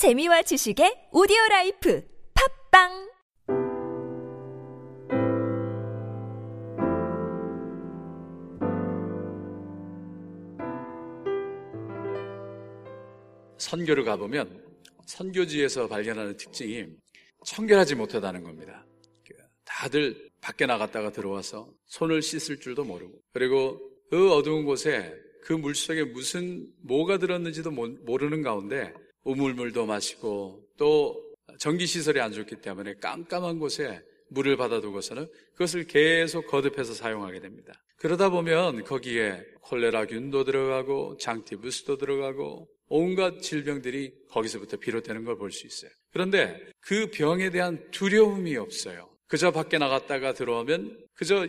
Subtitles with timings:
[0.00, 2.02] 재미와 지식의 오디오 라이프
[2.70, 3.10] 팟빵
[13.58, 14.64] 선교를 가보면
[15.04, 16.86] 선교지에서 발견하는 특징이
[17.44, 18.86] 청결하지 못하다는 겁니다.
[19.66, 23.78] 다들 밖에 나갔다가 들어와서 손을 씻을 줄도 모르고 그리고
[24.08, 28.94] 그 어두운 곳에 그 물속에 무슨 뭐가 들었는지도 모르는 가운데
[29.24, 31.22] 우물물도 마시고 또
[31.58, 37.72] 전기시설이 안 좋기 때문에 깜깜한 곳에 물을 받아두고서는 그것을 계속 거듭해서 사용하게 됩니다.
[37.96, 45.90] 그러다 보면 거기에 콜레라균도 들어가고 장티부스도 들어가고 온갖 질병들이 거기서부터 비롯되는 걸 볼 수 있어요.
[46.12, 49.08] 그런데 그 병에 대한 두려움이 없어요.
[49.28, 51.46] 그저 밖에 나갔다가 들어오면 그저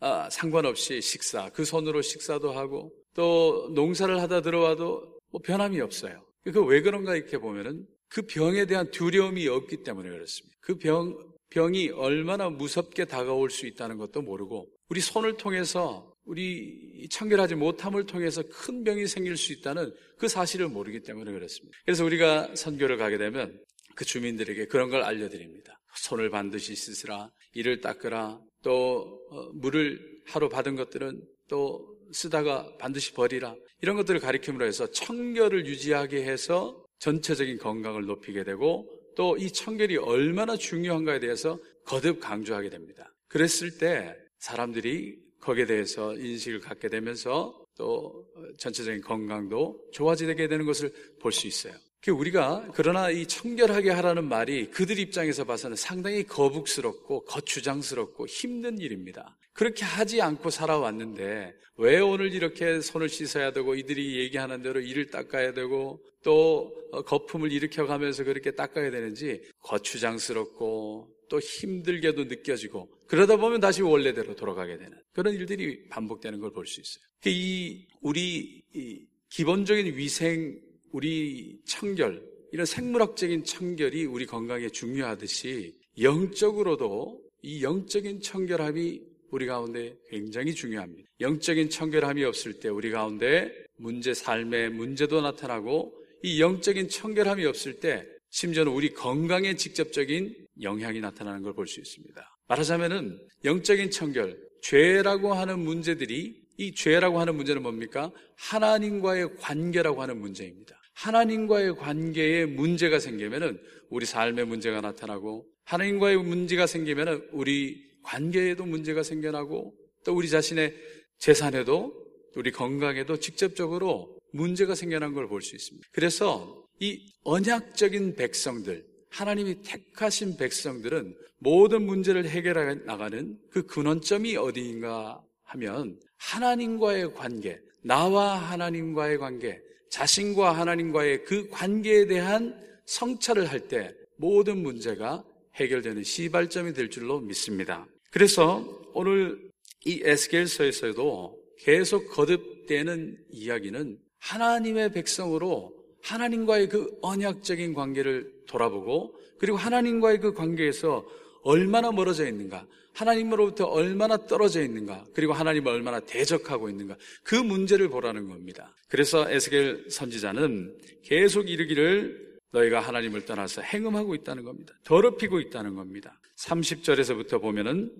[0.00, 6.24] 아, 상관없이 식사, 그 손으로 식사도 하고 또 농사를 하다 들어와도 뭐 변함이 없어요.
[6.52, 10.56] 그 왜 그런가 이렇게 보면은 그 병에 대한 두려움이 없기 때문에 그렇습니다.
[10.60, 11.16] 그 병,
[11.50, 18.42] 병이 얼마나 무섭게 다가올 수 있다는 것도 모르고 우리 손을 통해서 우리 청결하지 못함을 통해서
[18.50, 21.76] 큰 병이 생길 수 있다는 그 사실을 모르기 때문에 그렇습니다.
[21.84, 23.58] 그래서 우리가 선교를 가게 되면
[23.94, 25.78] 그 주민들에게 그런 걸 알려드립니다.
[25.96, 33.54] 손을 반드시 씻으라, 이를 닦으라, 또 어, 물을 하루 받은 것들은 또 쓰다가 반드시 버리라.
[33.80, 40.56] 이런 것들을 가리킴으로 해서 청결을 유지하게 해서 전체적인 건강을 높이게 되고 또 이 청결이 얼마나
[40.56, 43.12] 중요한가에 대해서 거듭 강조하게 됩니다.
[43.28, 48.26] 그랬을 때 사람들이 거기에 대해서 인식을 갖게 되면서 또
[48.58, 51.74] 전체적인 건강도 좋아지게 되는 것을 볼 수 있어요.
[52.08, 59.37] 우리가 그러나 이 청결하게 하라는 말이 그들 입장에서 봐서는 상당히 거북스럽고 거추장스럽고 힘든 일입니다.
[59.58, 65.52] 그렇게 하지 않고 살아왔는데 왜 오늘 이렇게 손을 씻어야 되고 이들이 얘기하는 대로 이를 닦아야
[65.52, 66.72] 되고 또
[67.06, 74.78] 거품을 일으켜 가면서 그렇게 닦아야 되는지 거추장스럽고 또 힘들게도 느껴지고 그러다 보면 다시 원래대로 돌아가게
[74.78, 77.04] 되는 그런 일들이 반복되는 걸 볼 수 있어요.
[77.26, 80.56] 이 우리 이 기본적인 위생,
[80.92, 90.54] 우리 청결 이런 생물학적인 청결이 우리 건강에 중요하듯이 영적으로도 이 영적인 청결함이 우리 가운데 굉장히
[90.54, 91.08] 중요합니다.
[91.20, 98.06] 영적인 청결함이 없을 때 우리 가운데 문제, 삶의 문제도 나타나고 이 영적인 청결함이 없을 때
[98.30, 102.36] 심지어는 우리 건강에 직접적인 영향이 나타나는 걸 볼 수 있습니다.
[102.48, 108.10] 말하자면은 영적인 청결, 죄라고 하는 문제들이 이 죄라고 하는 문제는 뭡니까?
[108.36, 110.76] 하나님과의 관계라고 하는 문제입니다.
[110.94, 119.74] 하나님과의 관계에 문제가 생기면은 우리 삶에 문제가 나타나고 하나님과의 문제가 생기면은 우리 관계에도 문제가 생겨나고
[120.04, 120.74] 또 우리 자신의
[121.18, 121.92] 재산에도
[122.36, 125.88] 우리 건강에도 직접적으로 문제가 생겨난 걸 볼 수 있습니다.
[125.92, 135.98] 그래서 이 언약적인 백성들, 하나님이 택하신 백성들은 모든 문제를 해결해 나가는 그 근원점이 어디인가 하면
[136.18, 139.60] 하나님과의 관계, 나와 하나님과의 관계,
[139.90, 142.54] 자신과 하나님과의 그 관계에 대한
[142.86, 145.24] 성찰을 할 때 모든 문제가
[145.58, 147.86] 해결되는 시발점이 될 줄로 믿습니다.
[148.10, 148.64] 그래서
[148.94, 149.50] 오늘
[149.84, 160.32] 이 에스겔서에서도 계속 거듭되는 이야기는 하나님의 백성으로 하나님과의 그 언약적인 관계를 돌아보고 그리고 하나님과의 그
[160.32, 161.06] 관계에서
[161.42, 168.28] 얼마나 멀어져 있는가, 하나님으로부터 얼마나 떨어져 있는가, 그리고 하나님을 얼마나 대적하고 있는가, 그 문제를 보라는
[168.28, 168.74] 겁니다.
[168.88, 174.74] 그래서 에스겔 선지자는 계속 이르기를 너희가 하나님을 떠나서 행음하고 있다는 겁니다.
[174.84, 176.18] 더럽히고 있다는 겁니다.
[176.36, 177.90] 30절에서부터 보면은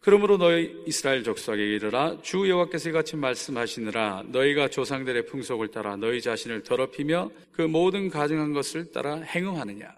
[0.00, 6.62] 그러므로 너희 이스라엘 족속에게 이르라 주 여호와께서 이같이 말씀하시느라 너희가 조상들의 풍속을 따라 너희 자신을
[6.62, 9.96] 더럽히며 그 모든 가증한 것을 따라 행음하느냐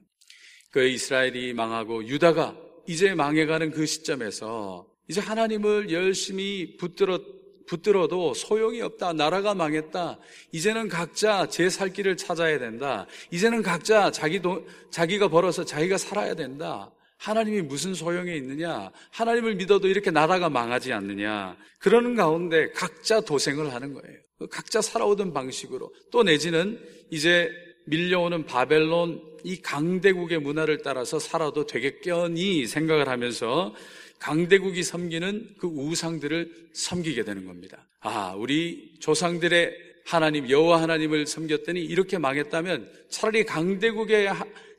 [0.71, 7.19] 그 이스라엘이 망하고 유다가 이제 망해가는 그 시점에서 이제 하나님을 열심히 붙들어
[7.67, 9.13] 붙들어도 소용이 없다.
[9.13, 10.19] 나라가 망했다.
[10.53, 13.07] 이제는 각자 제 살 길을 찾아야 된다.
[13.31, 16.91] 이제는 각자 자기 도, 자기가 벌어서 자기가 살아야 된다.
[17.19, 18.91] 하나님이 무슨 소용이 있느냐?
[19.11, 21.57] 하나님을 믿어도 이렇게 나라가 망하지 않느냐?
[21.79, 24.19] 그러는 가운데 각자 도생을 하는 거예요.
[24.51, 26.79] 각자 살아오던 방식으로 또 내지는
[27.11, 27.51] 이제
[27.87, 33.75] 밀려오는 바벨론 이 강대국의 문화를 따라서 살아도 되겠거니 생각을 하면서
[34.19, 37.89] 강대국이 섬기는 그 우상들을 섬기게 되는 겁니다.
[38.01, 39.73] 아, 우리 조상들의
[40.05, 44.29] 하나님 여호와 하나님을 섬겼더니 이렇게 망했다면 차라리 강대국의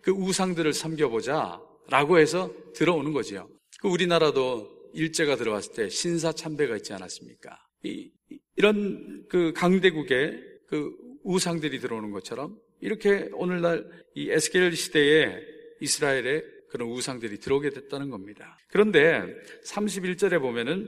[0.01, 1.67] 그 우상들을 섬겨보자.
[1.89, 3.49] 라고 해서 들어오는 거지요.
[3.79, 7.57] 그 우리나라도 일제가 들어왔을 때 신사 참배가 있지 않았습니까?
[7.83, 8.11] 이,
[8.55, 10.91] 이런 그 강대국의 그
[11.23, 13.85] 우상들이 들어오는 것처럼 이렇게 오늘날
[14.15, 15.39] 이 에스겔 시대에
[15.81, 18.57] 이스라엘에 그런 우상들이 들어오게 됐다는 겁니다.
[18.69, 19.23] 그런데
[19.65, 20.87] 31절에 보면은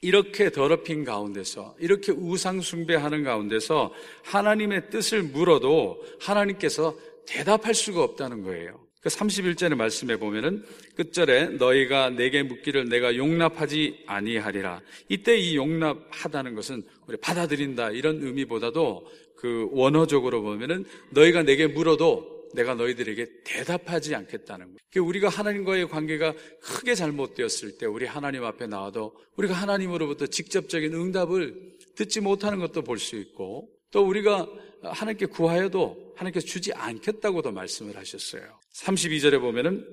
[0.00, 3.92] 이렇게 더럽힌 가운데서 이렇게 우상 숭배하는 가운데서
[4.24, 6.96] 하나님의 뜻을 물어도 하나님께서
[7.26, 8.86] 대답할 수가 없다는 거예요.
[9.00, 10.64] 그 31절의 말씀에 보면은
[10.96, 14.80] 끝절에 너희가 내게 묻기를 내가 용납하지 아니하리라.
[15.08, 22.74] 이때 이 용납하다는 것은 우리 받아들인다 이런 의미보다도 그 원어적으로 보면은 너희가 내게 물어도 내가
[22.74, 24.78] 너희들에게 대답하지 않겠다는 거예요.
[24.90, 31.76] 그러니까 우리가 하나님과의 관계가 크게 잘못되었을 때 우리 하나님 앞에 나와도 우리가 하나님으로부터 직접적인 응답을
[31.96, 34.46] 듣지 못하는 것도 볼 수 있고 또 우리가
[34.82, 38.42] 하나님께 구하여도 하나님께서 주지 않겠다고도 말씀을 하셨어요.
[38.74, 39.84] 32절에 보면은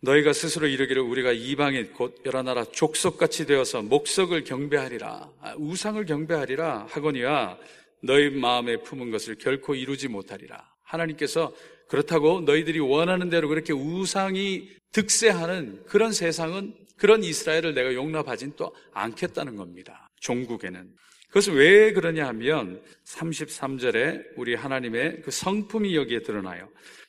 [0.00, 6.86] 너희가 스스로 이르기를 우리가 이방인 곧 여러 나라 족속같이 되어서 목석을 경배하리라 아, 우상을 경배하리라
[6.90, 7.58] 하거니와
[8.02, 11.52] 너희 마음에 품은 것을 결코 이루지 못하리라 하나님께서
[11.88, 19.56] 그렇다고 너희들이 원하는 대로 그렇게 우상이 득세하는 그런 세상은 그런 이스라엘을 내가 용납하진 또 않겠다는
[19.56, 20.08] 겁니다.
[20.20, 20.90] 종국에는.
[21.28, 26.68] 그것은 왜 그러냐 하면 33절에 우리 하나님의 그 성품이 여기에 드러나요.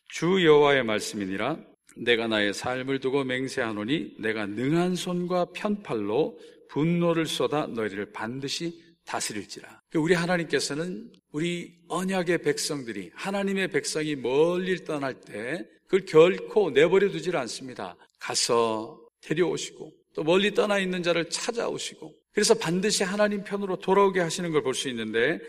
[0.09, 1.57] 주 여호와의 말씀이니라
[1.97, 6.37] 내가 나의 삶을 두고 맹세하노니 내가 능한 손과 편팔로
[6.69, 9.81] 분노를 쏟아 너희를 반드시 다스릴지라.
[9.95, 17.95] 우리 하나님께서는 우리 언약의 백성들이 하나님의 백성이 멀리 떠날 때 그걸 결코 내버려 두질 않습니다.
[18.19, 24.61] 가서 데려오시고 또 멀리 떠나 있는 자를 찾아오시고 그래서 반드시 하나님 편으로 돌아오게 하시는 걸
[24.61, 25.39] 볼 수 있는데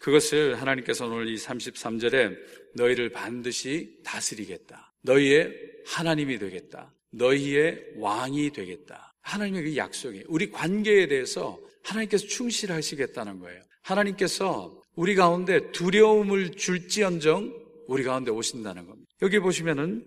[0.00, 2.36] 그것을 하나님께서 오늘 이 33절에
[2.76, 4.92] 너희를 반드시 다스리겠다.
[5.02, 5.52] 너희의
[5.86, 6.94] 하나님이 되겠다.
[7.10, 9.14] 너희의 왕이 되겠다.
[9.22, 13.62] 하나님의 그 약속이 우리 관계에 대해서 하나님께서 충실하시겠다는 거예요.
[13.82, 17.54] 하나님께서 우리 가운데 두려움을 줄지언정
[17.86, 19.10] 우리 가운데 오신다는 겁니다.
[19.22, 20.04] 여기 보시면은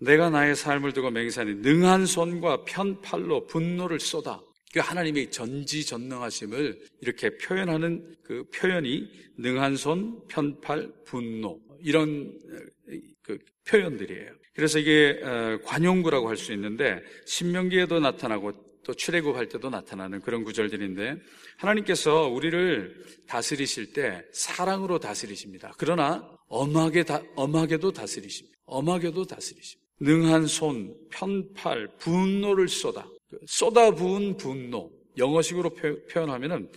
[0.00, 4.40] 내가 나의 삶을 두고 맹세하니 능한 손과 편팔로 분노를 쏟아
[4.72, 12.38] 그 하나님의 전지전능하심을 이렇게 표현하는 그 표현이 능한 손, 편팔, 분노 이런
[13.22, 14.32] 그 표현들이에요.
[14.54, 21.16] 그래서 이게 어, 관용구라고 할 수 있는데 신명기에도 나타나고 또 출애굽할 때도 나타나는 그런 구절들인데
[21.58, 25.74] 하나님께서 우리를 다스리실 때 사랑으로 다스리십니다.
[25.76, 28.56] 그러나 엄하게 다, 엄하게도 다스리십니다.
[28.64, 29.86] 엄하게도 다스리십니다.
[30.00, 35.74] 능한 손, 편팔, 분노를 쏟아 그 쏟아 부은 분노 영어식으로
[36.10, 36.72] 표현하면은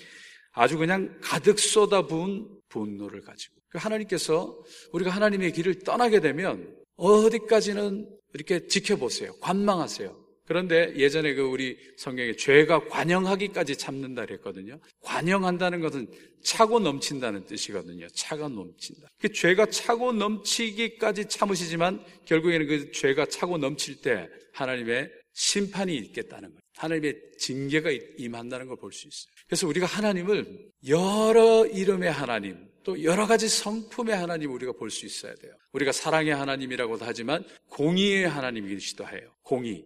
[0.52, 4.62] 아주 그냥 가득 쏟아 부은 분노를 가지고 그 하나님께서
[4.92, 9.31] 우리가 하나님의 길을 떠나게 되면 어디까지는 이렇게 지켜보세요.
[9.40, 10.20] 관망하세요.
[10.45, 14.79] 그런데 예전에 그 우리 성경에 죄가 관영하기까지 참는다 그랬거든요.
[15.01, 16.07] 관영한다는 것은
[16.43, 18.07] 차고 넘친다는 뜻이거든요.
[18.13, 19.07] 차가 넘친다.
[19.19, 26.61] 그 죄가 차고 넘치기까지 참으시지만 결국에는 그 죄가 차고 넘칠 때 하나님의 심판이 있겠다는 거예요.
[26.77, 29.31] 하나님의 징계가 임한다는 걸 볼 수 있어요.
[29.47, 35.35] 그래서 우리가 하나님을 여러 이름의 하나님, 또 여러 가지 성품의 하나님 우리가 볼 수 있어야
[35.35, 35.53] 돼요.
[35.73, 39.31] 우리가 사랑의 하나님이라고도 하지만 공의의 하나님이기도 해요.
[39.43, 39.85] 공의.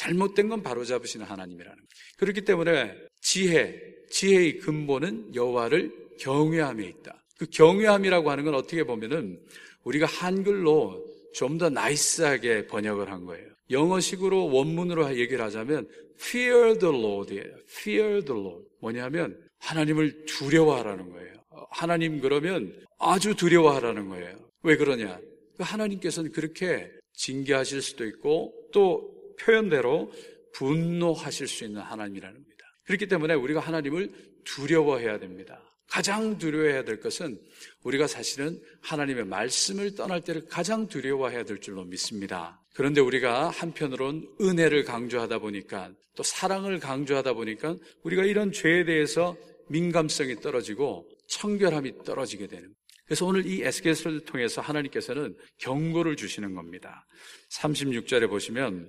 [0.00, 1.88] 잘못된 건 바로잡으시는 하나님이라는 거예요.
[2.16, 7.22] 그렇기 때문에 지혜, 지혜의 근본은 여호와를 경외함에 있다.
[7.38, 9.38] 그 경외함이라고 하는 건 어떻게 보면은
[9.84, 11.04] 우리가 한글로
[11.34, 13.46] 좀 더 나이스하게 번역을 한 거예요.
[13.70, 15.86] 영어식으로 원문으로 얘기를 하자면
[16.18, 17.54] fear the Lord이에요.
[17.68, 18.66] fear the Lord.
[18.80, 21.34] 뭐냐면 하나님을 두려워하라는 거예요.
[21.70, 24.38] 하나님 그러면 아주 두려워하라는 거예요.
[24.62, 25.20] 왜 그러냐?
[25.56, 30.12] 그 하나님께서는 그렇게 징계하실 수도 있고 또 표현대로
[30.54, 32.64] 분노하실 수 있는 하나님이라는 겁니다.
[32.84, 34.10] 그렇기 때문에 우리가 하나님을
[34.44, 35.62] 두려워해야 됩니다.
[35.88, 37.38] 가장 두려워해야 될 것은
[37.82, 42.60] 우리가 사실은 하나님의 말씀을 떠날 때를 가장 두려워해야 될 줄로 믿습니다.
[42.74, 49.36] 그런데 우리가 한편으론 은혜를 강조하다 보니까 또 사랑을 강조하다 보니까 우리가 이런 죄에 대해서
[49.68, 52.72] 민감성이 떨어지고 청결함이 떨어지게 되는
[53.04, 57.04] 그래서 오늘 이 에스겔서를 통해서 하나님께서는 경고를 주시는 겁니다.
[57.50, 58.88] 36절에 보시면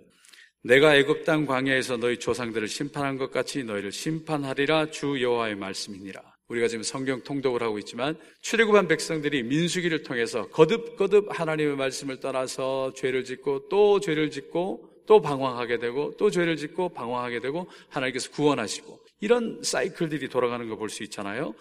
[0.64, 6.22] 내가 애굽 땅 광야에서 너희 조상들을 심판한 것 같이 너희를 심판하리라 주 여호와의 말씀이니라.
[6.50, 13.24] 우리가 지금 성경 통독을 하고 있지만 출애굽한 백성들이 민수기를 통해서 거듭거듭 하나님의 말씀을 떠나서 죄를
[13.24, 19.62] 짓고 또 죄를 짓고 또 방황하게 되고 또 죄를 짓고 방황하게 되고 하나님께서 구원하시고 이런
[19.64, 21.56] 사이클들이 돌아가는 거 볼 수 있잖아요.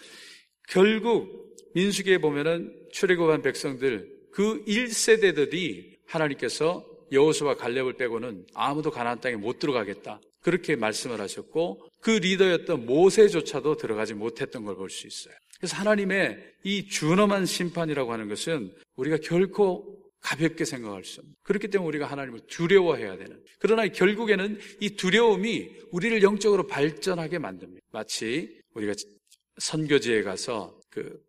[0.67, 9.59] 결국 민수기에 보면은 출애굽한 백성들 그 1세대들이 하나님께서 여호수와 갈렙을 빼고는 아무도 가나안 땅에 못
[9.59, 10.21] 들어가겠다.
[10.41, 15.33] 그렇게 말씀을 하셨고 그 리더였던 모세조차도 들어가지 못했던 걸 볼 수 있어요.
[15.59, 21.35] 그래서 하나님의 이 준엄한 심판이라고 하는 것은 우리가 결코 가볍게 생각할 수 없는.
[21.43, 23.39] 그렇기 때문에 우리가 하나님을 두려워해야 되는.
[23.59, 27.81] 그러나 결국에는 이 두려움이 우리를 영적으로 발전하게 만듭니다.
[27.91, 28.93] 마치 우리가
[29.57, 31.19] 선교지에 가서 그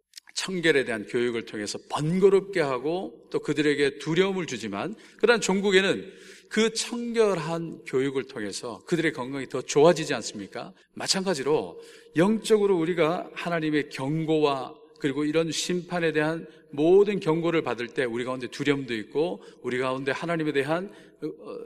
[0.42, 6.12] 청결에 대한 교육을 통해서 번거롭게 하고 또 그들에게 두려움을 주지만 그러나 종국에는
[6.48, 10.72] 그 청결한 교육을 통해서 그들의 건강이 더 좋아지지 않습니까?
[10.94, 11.80] 마찬가지로
[12.16, 18.94] 영적으로 우리가 하나님의 경고와 그리고 이런 심판에 대한 모든 경고를 받을 때 우리 가운데 두려움도
[18.94, 21.58] 있고 우리 가운데 하나님에 대한 어, 어,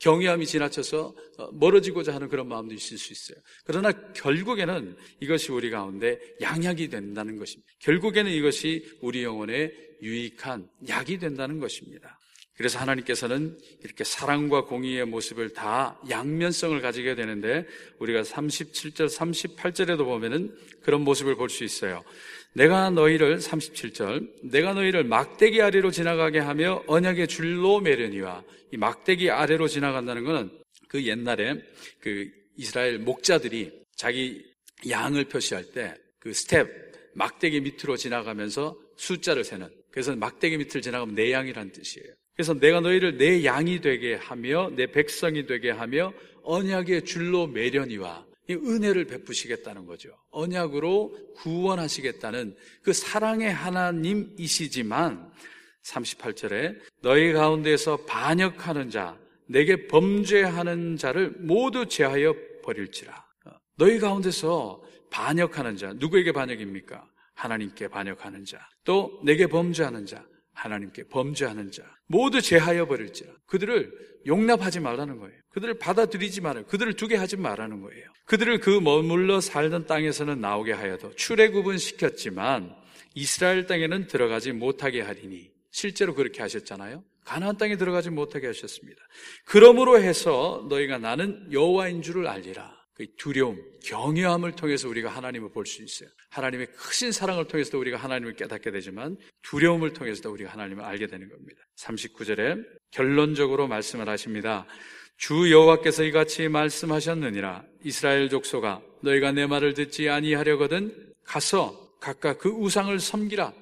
[0.00, 3.40] 경외함이 지나쳐서 어, 멀어지고자 하는 그런 마음도 있을 수 있어요.
[3.64, 7.72] 그러나 결국에는 이것이 우리 가운데 양약이 된다는 것입니다.
[7.78, 9.72] 결국에는 이것이 우리 영혼에
[10.02, 12.18] 유익한 약이 된다는 것입니다.
[12.56, 17.66] 그래서 하나님께서는 이렇게 사랑과 공의의 모습을 다 양면성을 가지게 되는데
[17.98, 22.04] 우리가 37절, 38절에도 보면은 그런 모습을 볼 수 있어요.
[22.54, 29.68] 내가 너희를 37절 내가 너희를 막대기 아래로 지나가게 하며 언약의 줄로 매려니와 이 막대기 아래로
[29.68, 30.50] 지나간다는 것은
[30.88, 31.62] 그 옛날에
[32.00, 34.44] 그 이스라엘 목자들이 자기
[34.88, 36.68] 양을 표시할 때 그 스텝
[37.14, 42.14] 막대기 밑으로 지나가면서 숫자를 세는 그래서 막대기 밑을 지나가면 내 양이란 뜻이에요.
[42.42, 47.46] 그래서 내가 너희를 내 양이 되게 하며 내 백성이 되게 하며 언약의 줄로
[48.48, 50.10] 이 은혜를 베푸시겠다는 거죠.
[50.32, 55.30] 언약으로 구원하시겠다는 그 사랑의 하나님이시지만
[55.84, 62.34] 38절에 너희 가운데서 반역하는 자, 내게 범죄하는 자를 모두 제하여
[62.64, 63.24] 버릴지라.
[63.76, 67.06] 너희 가운데서 반역하는 자, 누구에게 반역입니까?
[67.34, 73.92] 하나님께 반역하는 자, 또 내게 범죄하는 자, 하나님께 범죄하는 자 모두 제하여 버릴지라 그들을
[74.26, 75.38] 용납하지 말라는 거예요.
[75.50, 76.64] 그들을 받아들이지 말아요.
[76.66, 78.04] 그들을 두게 하지 말라는 거예요.
[78.26, 82.74] 그들을 그 머물러 살던 땅에서는 나오게 하여도 출애굽은 시켰지만
[83.14, 87.04] 이스라엘 땅에는 들어가지 못하게 하리니 실제로 그렇게 하셨잖아요.
[87.24, 89.00] 가나안 땅에 들어가지 못하게 하셨습니다.
[89.44, 92.81] 그러므로 해서 너희가 나는 여호와인 줄을 알리라.
[92.94, 96.08] 그 두려움, 경외함을 통해서 우리가 하나님을 볼 수 있어요.
[96.30, 101.62] 하나님의 크신 사랑을 통해서도 우리가 하나님을 깨닫게 되지만 두려움을 통해서도 우리가 하나님을 알게 되는 겁니다.
[101.76, 104.66] 39절에 결론적으로 말씀을 하십니다.
[105.16, 112.98] 주 여호와께서 이같이 말씀하셨느니라 이스라엘 족속아 너희가 내 말을 듣지 아니하려거든 가서 각각 그 우상을
[112.98, 113.52] 섬기라.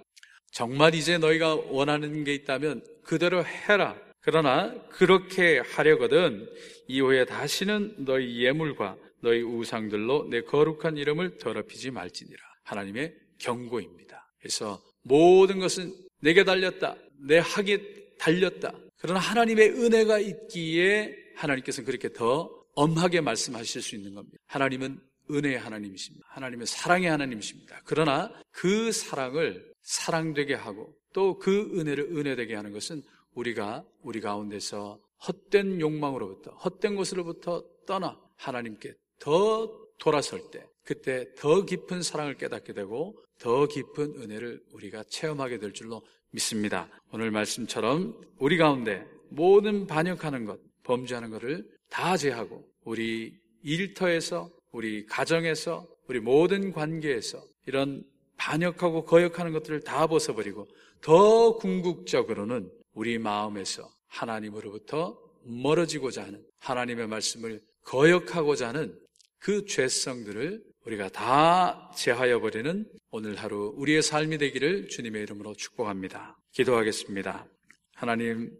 [0.53, 3.97] 정말 이제 너희가 원하는 게 있다면 그대로 해라.
[4.23, 6.49] 그러나 그렇게 하려거든
[6.89, 12.41] 이후에 다시는 너희 예물과 너희 우상들로 내 거룩한 이름을 더럽히지 말지니라.
[12.65, 14.27] 하나님의 경고입니다.
[14.39, 16.97] 그래서 모든 것은 내게 달렸다.
[17.27, 17.81] 내 학에
[18.19, 18.73] 달렸다.
[18.99, 24.37] 그러나 하나님의 은혜가 있기에 하나님께서는 그렇게 더 엄하게 말씀하실 수 있는 겁니다.
[24.47, 25.01] 하나님은
[25.31, 26.27] 은혜의 하나님이십니다.
[26.31, 27.81] 하나님은 사랑의 하나님이십니다.
[27.85, 33.03] 그러나 그 사랑을 사랑되게 하고 또 그 은혜를 은혜되게 하는 것은
[33.35, 42.03] 우리가 우리 가운데서 헛된 욕망으로부터 헛된 것으로부터 떠나 하나님께 더 돌아설 때 그때 더 깊은
[42.03, 46.89] 사랑을 깨닫게 되고 더 깊은 은혜를 우리가 체험하게 될 줄로 믿습니다.
[47.13, 55.87] 오늘 말씀처럼 우리 가운데 모든 반역하는 것, 범죄하는 것을 다 제하고 우리 일터에서 우리 가정에서
[56.09, 58.03] 우리 모든 관계에서 이런
[58.37, 60.67] 반역하고 거역하는 것들을 다 벗어버리고
[61.03, 68.99] 더 궁극적으로는 우리 마음에서 하나님으로부터 멀어지고자 하는 하나님의 말씀을 거역하고자 하는
[69.41, 76.37] 그 죄성들을 우리가 다 제하여 버리는 오늘 하루 우리의 삶이 되기를 주님의 이름으로 축복합니다.
[76.53, 77.47] 기도하겠습니다.
[77.95, 78.51] 하나님,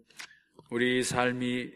[0.71, 1.71] 우리 삶이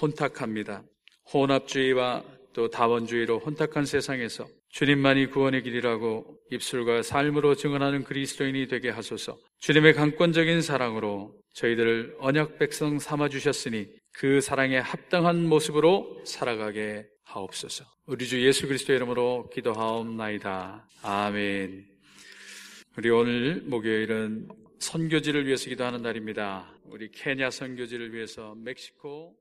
[0.00, 0.84] 혼탁합니다.
[1.32, 9.38] 혼합주의와 또 다원주의로 혼탁한 세상에서 주님만이 구원의 길이라고 입술과 삶으로 증언하는 그리스도인이 되게 하소서.
[9.58, 17.84] 주님의 강권적인 사랑으로 저희들을 언약 백성 삼아 주셨으니 그 사랑에 합당한 모습으로 살아가게 하옵소서.
[18.06, 20.88] 우리 주 예수 그리스도의 이름으로 기도하옵나이다.
[21.02, 21.86] 아멘.
[22.96, 26.72] 우리 오늘 목요일은 선교지를 위해서 기도하는 날입니다.
[26.84, 29.36] 우리 케냐 선교지를 위해서 멕시코